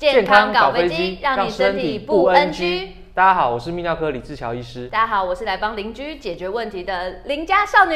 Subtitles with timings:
[0.00, 2.88] 健康搞飞机，让你身体不 NG。
[3.12, 4.88] 大家好，我是泌尿科李志乔医师。
[4.88, 7.94] 大家好，我是来帮邻居解决问题的邻家少女。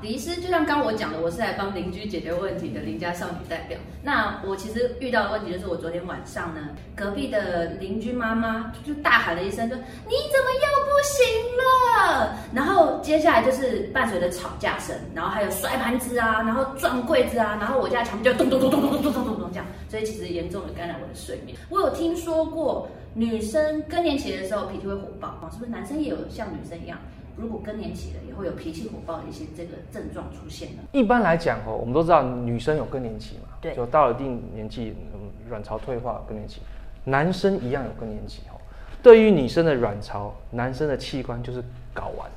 [0.00, 3.76] 李医师，就像刚我讲的，我是来帮邻居解决问题的邻家少女代表。
[4.02, 9.76] 那我其实遇到的问题就是，我昨天晚上呢，隔壁的邻居妈妈就大喊了一声，说
[10.08, 11.26] ：“你怎么又不行
[11.58, 21.58] 了？”然后接下来就是伴随着吵架声，然后还有摔盘子啊，然后撞柜子啊，然后我家墙壁就咚咚咚咚咚咚咚咚咚咚这样，所以其实严重的干扰我的睡眠。
[21.68, 26.96] 我有听说过女生更年期的时候脾气会火爆，是不是男生也有像女生一样？
[27.36, 30.82] 如果更年期了也会有脾气火爆的一些这个症状出现呢？
[30.92, 36.60] 一般来讲哦，我们都知道女生有更年期嘛，对，就到了一定年纪，嗯，卵巢退化更年期，
[37.04, 38.60] 男生一样有更年期哦。
[39.02, 41.60] 对于女生的卵巢，男生的器官就是
[41.94, 42.30] 睾丸，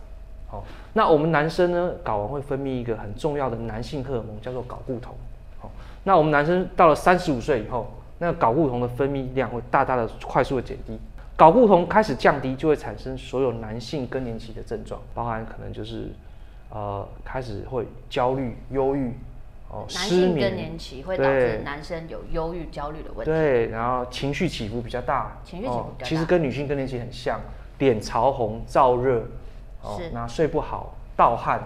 [0.52, 0.63] 哦，
[0.94, 5.16] 那我们男生呢，睾丸会分泌一个很重要的男性荷尔蒙，叫做睾固酮，哦，
[6.04, 11.00] 那我们男生到了三十五岁以后，那个睾固酮的分泌量会大大的快速的减低。
[11.38, 16.12] 睾固酮开始降低，就会产生所有男性更年期的症状，包含可能就是，
[16.70, 19.14] 呃，开始会焦虑、忧郁，
[19.70, 20.50] 哦，失眠。
[20.50, 23.31] 更年期会导致男生有忧郁、焦虑的问题。
[23.31, 27.40] 对，然后情绪起伏比较大，情绪起伏其实跟女性更年期很像，
[27.80, 29.26] 脸潮红、燥热，
[29.81, 31.59] 哦，那睡不好、盗汗，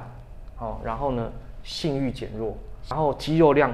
[0.59, 1.29] 哦，然后呢，
[1.61, 2.55] 性欲减弱，
[2.89, 3.69] 然后肌肉量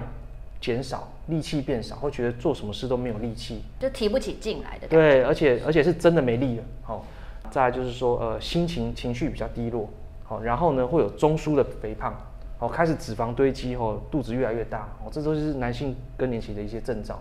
[0.63, 1.09] 减少。
[1.27, 4.85] 力气变少，会觉得做什么事都没有力气，就提不起劲来的。
[4.89, 6.63] 对，而且而且是真的没力了。
[6.81, 7.01] 好、哦，
[7.49, 9.89] 再来就是说，呃，心情情绪比较低落。
[10.25, 12.13] 好、哦，然后呢，会有中枢的肥胖。
[12.59, 14.89] 哦，开始脂肪堆积，哦，肚子越来越大。
[15.01, 17.17] 哦，这都是男性更年期的一些征兆。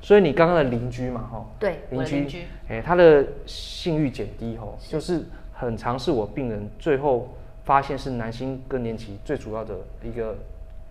[0.00, 7.28] 所以你刚刚的邻居嘛，哈、哦，对，邻居，居，哎，他的性欲减低，哦，就是很常是我病人最后
[7.64, 9.74] 发现是男性更年期最主要的
[10.04, 10.36] 一个。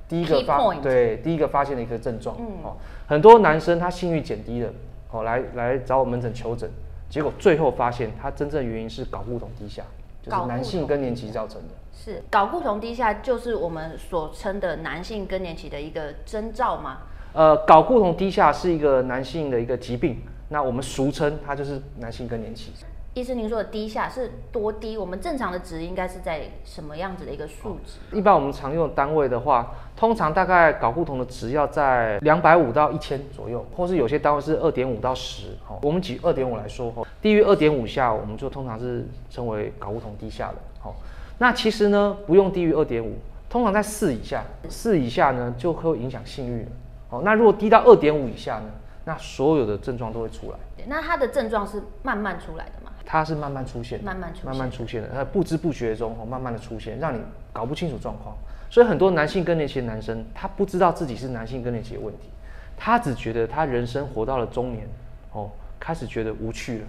[0.09, 2.75] 第一个发对第一个发现的一个症状，嗯、哦，
[3.07, 4.70] 很多男生他性欲减低了，
[5.11, 6.67] 哦，来来找我门诊求诊，
[7.08, 9.83] 结果最后发现他真正原因是睾固酮低下，
[10.23, 11.75] 就是男性更年期造成的。
[11.93, 16.99] 是睾固酮低下就是我们所称的男性更年期的一个征兆吗？
[17.33, 22.73] 呃，睾固酮低下是一个男性的一个疾病，那我们俗称它就是男性更年期。
[23.19, 24.97] 医师，您说的低下是多低？
[24.97, 27.99] 我们正常的值应该是在什么样子的一个数值？
[28.15, 35.49] 一般我们常用的单位的话，通常大概睾固酮的值要在两百五到一千左右，或是有些单位是二点五到十。
[35.65, 40.55] 好，我们举二点五来说，哈，低于二点五下，我们就通常是称为睾固酮低下的。
[40.79, 40.95] 好，
[41.39, 43.17] 那其实呢，不用低于二点五，
[43.49, 46.69] 通常在四以下，四以下呢就会影响性欲了。
[47.09, 48.69] 好，那如果低到二点五以下呢，
[49.03, 50.58] 那所有的症状都会出来。
[50.87, 52.89] 那它的症状是慢慢出来的吗？
[53.11, 57.20] 它是慢慢出现，慢慢出现，慢慢出现的，它不知不觉中哦，慢慢的出现，让你
[57.52, 58.37] 搞不清楚状况。
[58.70, 62.30] 所以很多男性更年期的男生，他不知道自己是男性更年期的问题，
[62.77, 64.87] 他只觉得他人生活到了中年，
[65.31, 65.49] 哦，
[65.80, 66.86] 开始觉得无趣了，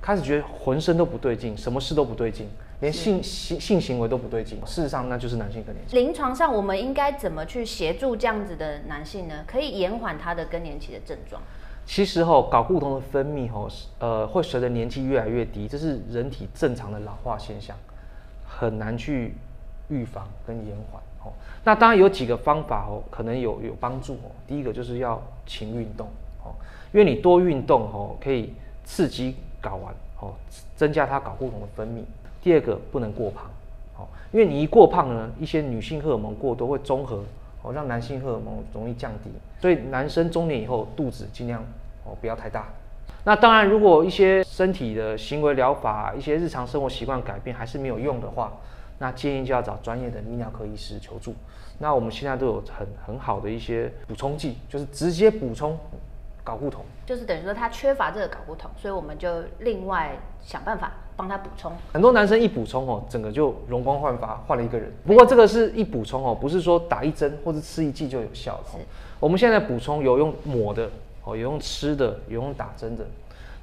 [0.00, 2.46] 开始觉得浑身都不对劲，什么事都不对劲，
[2.78, 4.64] 连性性性行为都不对劲。
[4.64, 5.96] 事实上，那就是男性更年期。
[5.96, 9.42] 临床上，我们应该怎么去协助这样子的男性呢？
[9.44, 11.42] 可以延缓他的更年期的症状。
[11.90, 13.66] 其实吼，睾固酮的分泌吼，
[13.98, 17.74] 呃，会随着年纪越来越低，这是人体正常的老化现象，
[18.46, 19.34] 很难去
[19.88, 21.00] 预防跟延缓。
[21.24, 21.32] 哦，
[21.64, 24.30] 那当然有几个方法哦，可能有有帮助哦。
[24.46, 26.06] 第一个就是要勤运动
[26.44, 26.52] 哦，
[26.92, 28.52] 因为你多运动哦，可以
[28.84, 30.34] 刺激睾丸哦，
[30.76, 32.02] 增加它睾固酮的分泌。
[32.42, 33.46] 第二个不能过胖
[33.96, 37.24] 哦，因为你一过胖呢，一些女性荷尔蒙过多会综合。
[37.62, 39.30] 哦，让男性荷尔蒙容易降低，
[39.60, 41.62] 所以男生中年以后肚子尽量
[42.04, 42.68] 哦不要太大。
[43.24, 48.52] 那当然，如果一些身体的行为疗法、一些日常生活习惯改变还是没有用的话，
[48.98, 51.34] 那建议就要找专业的泌尿科医师求助。
[51.78, 55.76] 那我们现在都有很很好的一些补充剂，就是直接补充
[56.48, 59.28] 睾固酮，就是等于说他缺乏这个睾固酮，所以我们就
[59.58, 60.92] 另外想办法。
[61.18, 64.88] 帮他补充，很多男生一补充哦，整个就容光焕发，换了一个人。
[65.04, 68.78] 不过这个是一补充哦，不是说打一针或者吃一剂就有效的。
[69.18, 70.88] 我们现在补充有用抹的
[71.24, 73.04] 哦，有用吃的，有用打针的。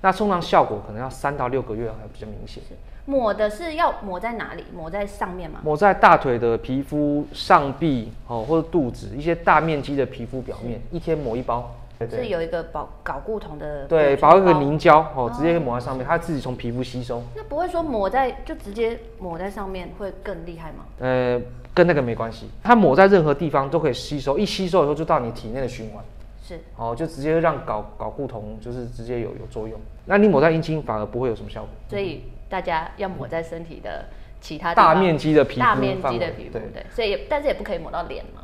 [0.01, 2.61] 那通常效果可能要三到六个月还比较明显。
[3.05, 4.65] 抹的是要抹在哪里？
[4.75, 5.61] 抹在上面吗？
[5.63, 11.73] 抹在大腿的皮肤、上臂哦，或者肚子一些大面积的皮肤表面，一天抹一包。
[11.97, 17.21] 对对，是有一个保搞固酮的，对，保一个凝胶哦，直接抹在上面，它自己从皮肤吸收。
[17.35, 20.85] 那不会说抹在就直接抹在上面会更厉害吗？
[20.99, 21.41] 呃，
[21.73, 26.03] 跟那个没关系，它抹在任何地方都可以吸收，一吸收以后就到你体内的循环。
[26.43, 29.79] 是，哦，就直接让搞搞固酮就是直接有有作用。
[30.05, 31.69] 那你抹在阴茎反而不会有什么效果。
[31.89, 34.05] 所以大家要抹在身体的
[34.39, 36.85] 其他大面积的皮肤，大面积的皮肤，对对。
[36.91, 38.43] 所以也但是也不可以抹到脸嘛。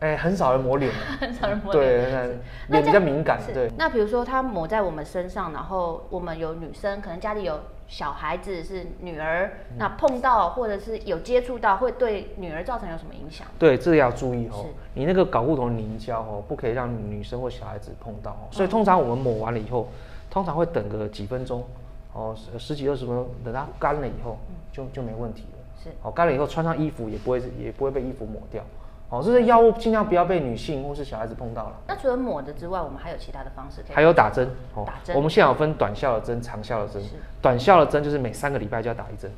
[0.00, 2.38] 哎，很少人抹脸， 很少人抹脸，对，
[2.68, 3.70] 脸比较敏感，对。
[3.78, 13.46] 那比如说它抹在我们身上，然后我们有女生，可能家里有小孩子是女儿，那碰到或者是有接触到，会对女儿造成有什么影响？
[13.58, 14.66] 对，这个要注意哦。
[14.92, 18.44] 你那个搞固酮凝胶哦，不可以让女生或小孩子碰到哦。
[18.50, 19.88] 所以通常我们抹完了以后，
[20.28, 21.64] 通常会等个几分钟，
[22.12, 24.38] 哦，十几二十分钟，等它干了以后，
[24.70, 25.58] 就就没问题了。
[25.82, 28.62] 是，哦，干了以后穿上衣服也不会也不会被衣服抹掉。
[29.10, 31.72] 哦，这些药物尽量不要被女性或是小孩子碰到了。
[31.86, 33.94] 那除了抹的之外，我们还有其他的方式可以？
[33.94, 35.14] 还有打针哦，打针。
[35.14, 37.02] 我们现在有分短效的针、长效的针。
[37.02, 37.10] 是。
[37.40, 39.30] 短效的针就是每三个礼拜就要打一针。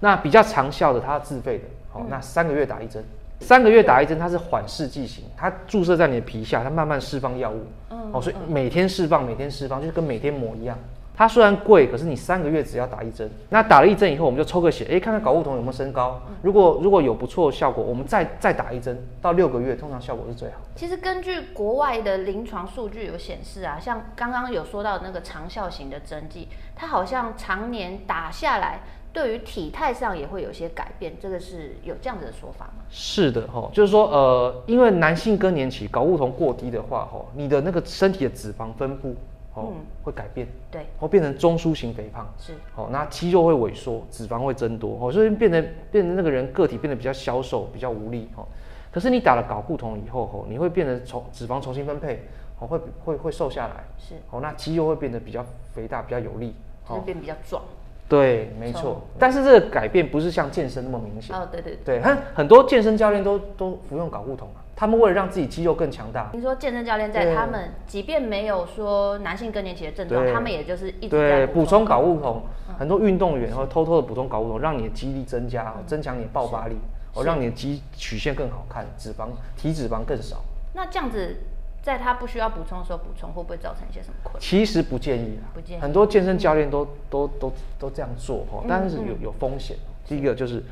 [0.00, 1.64] 那比较长效的，它要自费的。
[1.92, 3.04] 哦，那三个月打一针。
[3.40, 7.66] 三个月打一针，它是缓释剂型，它注射在你的皮下，它慢慢释放药物。
[7.90, 8.10] 嗯。
[8.12, 10.78] 哦，所以每天释放，每天释放，就是跟每天抹一样。
[11.18, 13.28] 它虽然贵，可是你三个月只要打一针。
[13.48, 16.22] 那打了一针以后，我们就抽个血，哎，看看睾固酮有没有升高。
[16.42, 20.58] 如果如果有不错的效果，我们再再打一针，到六个月，通常效果是最好。
[20.76, 28.82] 其实根据国外的临床数据有显示啊，像刚刚有说到那个长效型的针剂，它好像常年打下来，
[29.12, 31.14] 对于体态上也会有些改变。
[31.20, 32.84] 这个是有这样子的说法吗？
[32.88, 39.16] 是的，哈，就是说，呃，因为男性更年期睾固酮过低的话，哈，你的那个身体的脂肪分布。
[39.58, 39.72] 哦，
[40.02, 48.46] 会改变，对，会变成中枢型肥胖，是，哦，那肌肉会萎缩，脂肪会增多，哦，所以变得变成那个人个体变得比较消瘦，比较无力，哦，
[48.92, 52.22] 可是你打了睾固酮以后，哦，你会变得重脂肪重新分配，
[52.58, 56.54] 哦，会会会瘦下来，是，哦，那肌肉会变得比较肥大，比较有力，
[56.88, 57.62] 就是变比较壮，
[58.08, 64.64] 对，没错，但是这个改变不是像健身那么明显，哦，对对对，对，很很多健身教练都都服用睾固酮啊。
[64.78, 72.44] 他们为了让自己肌肉更强大，听说健身教练在他们即便没有说男性更年期的症状，他们也就是一直在补充睾固酮。
[72.78, 76.76] 很多运动员会偷偷的补充睾固酮，让你的肌力增加，增强你的爆发力，
[77.14, 80.44] 哦，让你的肌曲线更好看，脂肪体脂肪更少。
[80.74, 81.38] 那这样子，
[81.82, 84.40] 在他不需要补充的时候补充，会不会造成一些什么困难？
[84.40, 85.80] 其实不建议啊，不建议。
[85.80, 89.76] 很多健身教练都都都都这样做哈，但是有有风险。
[90.06, 90.62] 第一个就是，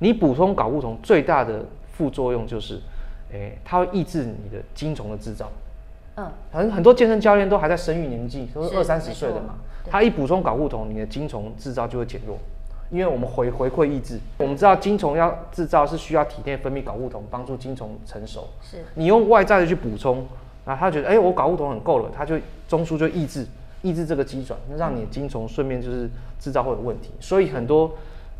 [0.00, 2.78] 你补充睾固酮最大的副作用就是。
[3.34, 5.50] 哎，它会抑制你的精虫的制造。
[6.16, 9.56] 嗯，很很多健身教练都还在生育年纪，都是二三十岁的嘛。
[9.90, 12.38] 他一补充睾固酮，你的精虫制造就会减弱，
[12.90, 14.20] 因为我们回回馈抑制。
[14.38, 18.48] 我们知道精虫要制造是需要体内分泌睾固酮，帮助精虫成熟。
[18.62, 20.24] 是，你用外在的去补充，
[20.64, 22.36] 那他觉得哎，我睾固酮很够了，他就
[22.68, 23.44] 中枢就抑制
[23.82, 26.08] 抑制这个机转，让你的精虫顺便就是
[26.38, 27.10] 制造会有问题。
[27.20, 27.92] 所以很多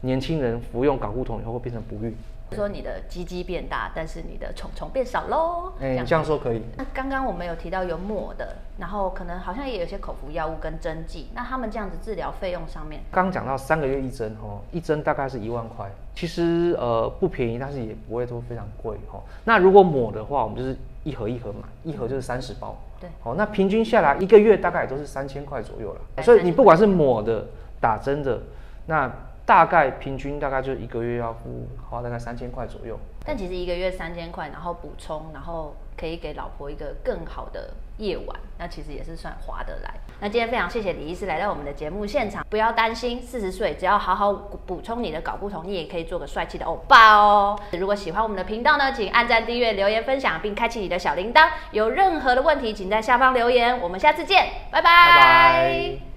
[0.02, 2.14] 年轻人服用睾固酮以后会变成不育。
[2.52, 5.72] 说你的鸡鸡变大，但是你的虫虫变少喽。
[5.80, 6.62] 哎，这样说可以。
[6.76, 11.28] 那刚刚我们有提到有抹的，然后可能好像也有些口服药物跟针剂。
[11.34, 15.90] 那他们这样子治疗费用上面，刚讲到三个月一针哦，一针大概是一万块。
[16.14, 19.20] 其实呃不便宜，但是也不会说非常贵哦。
[19.44, 22.76] 那如果抹的话，我们就是一盒一盒买，一盒就是三十包。
[23.00, 23.10] 对。
[23.24, 26.22] 哦，那平均下来一个月大概也都是三千块左右了。
[26.22, 27.44] 所以你不管是抹的、
[27.80, 28.38] 打针的，
[28.86, 29.10] 那。
[29.46, 39.94] 大概平均大概就是一个月要付花大概三千块左右，但其实一个月三千块，然后补充，然后可以给老婆一个更好的夜晚，那其实也是算划得来。
[40.20, 47.58] 那今天非常谢谢李医师来到我们的节目现场，不要担心，四十岁只要好好补充你的睾固酮，你也可以做个帅气的欧巴哦。
[47.72, 51.50] 如果喜欢我们的频道呢，请按赞、订阅、留言、分享，并开启你的小铃铛。
[51.72, 53.78] 有任何的问题，请在下方留言。
[53.78, 54.82] 我们下次见，拜拜。
[54.82, 56.13] 拜拜。